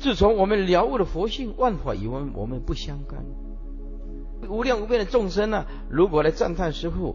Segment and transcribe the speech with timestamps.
[0.00, 3.22] 自从我们了悟了佛性，万法与我们我们不相干。
[4.48, 7.14] 无量无边的众生呢、如果来赞叹师父，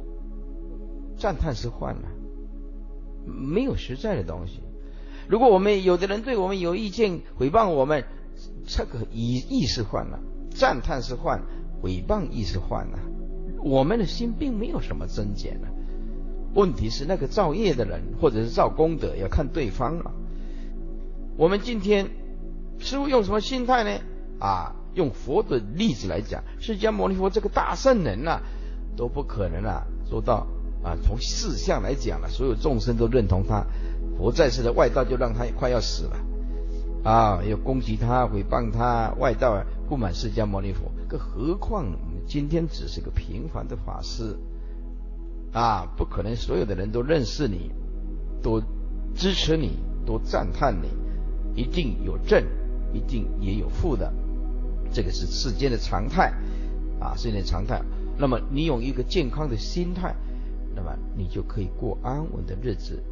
[1.17, 2.07] 赞叹是幻了，
[3.25, 4.61] 没有实在的东西。
[5.27, 8.03] 如果我们有的人对我们有意见，诽谤我们，
[8.67, 10.19] 这个意意识幻了，
[10.51, 11.41] 赞叹是幻，
[11.81, 12.99] 诽谤亦是幻了。
[13.63, 15.67] 我们的心并没有什么增减了。
[16.53, 20.13] 问题是那个造业的人，或者是造功德，要看对方了。
[21.35, 22.07] 我们今天
[22.79, 24.01] 师父用什么心态呢？
[24.39, 28.41] 啊，用佛的例子来讲，释迦牟尼佛这个大圣人呐、
[28.95, 30.47] 都不可能啊做到
[30.83, 30.95] 啊。
[31.03, 33.65] 从事相来讲了，所有众生都认同他。
[34.17, 40.91] 佛在世的外道就让他快要死了，啊，要攻击他、诽谤他，外道不满释迦牟尼佛。
[41.07, 44.37] 更何况我们今天只是个平凡的法师，
[45.53, 47.71] 啊，不可能所有的人都认识你，
[48.41, 48.61] 都
[49.13, 52.43] 支持你，都赞叹你，一定有正，
[52.95, 54.11] 一定也有负的，
[54.91, 56.33] 这个是世间的常态，
[56.99, 57.81] 啊，世间的常态。
[58.17, 60.15] 那么你用一个健康的心态，
[60.73, 63.03] 那么你就可以过安稳的日子。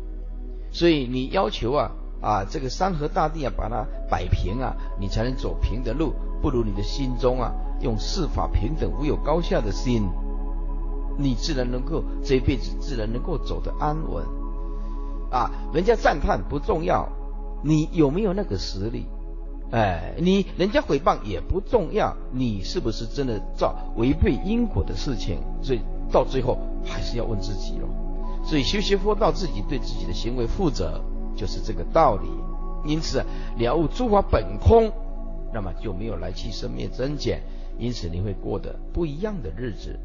[0.72, 6.14] 所以你要求啊啊这个山河大地啊把它摆平啊，你才能走平的路。
[6.42, 10.10] 不如你的心中啊用四法平等无有高下的心，
[11.18, 14.26] 你自然能够这一辈子自然能够走得安稳。
[15.32, 17.10] 啊，人家赞叹不重要，
[17.64, 19.06] 你有没有那个实力？
[19.74, 25.40] 哎，你人家诽谤也不重要，你是不是真的造违背因果的事情？
[25.64, 27.88] 所以到最后还是要问自己喽。
[28.46, 31.02] 所以修习佛道，自己对自己的行为负责，
[31.36, 32.30] 就是这个道理。
[32.86, 33.26] 因此，
[33.58, 34.92] 了悟诸法本空，
[35.52, 37.42] 那么就没有来去生灭增减，
[37.80, 39.98] 因此你会过得不一样的日子。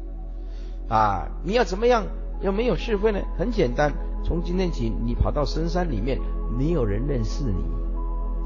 [0.87, 2.07] 啊，你要怎么样？
[2.41, 3.19] 要没有是非呢？
[3.37, 3.93] 很简单，
[4.25, 6.17] 从今天起，你跑到深山里面，
[6.57, 7.63] 没有人认识你，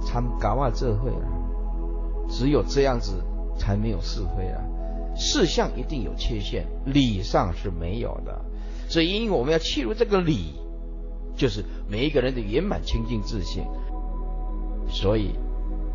[0.06, 1.28] 参嘎哇这会了。
[2.30, 3.24] 只有这样子，
[3.58, 4.62] 才没有是非了。
[5.16, 8.42] 事相一定有缺陷，理上是没有的。
[8.90, 10.56] 所以，因为我们要切入这个理，
[11.36, 13.64] 就是每一个人的圆满清净自信。
[14.90, 15.36] 所以，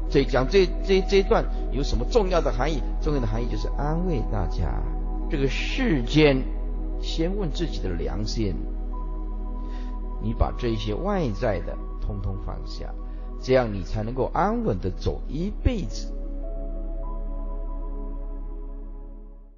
[0.09, 2.81] 这讲这这这一段有什么重要的含义？
[3.01, 4.83] 重要的含义就是安慰大家：
[5.31, 6.43] 这个世间，
[7.01, 8.55] 先问自己的良心。
[10.23, 12.93] 你把这些外在的通通放下，
[13.41, 16.13] 这样你才能够安稳的走一辈子。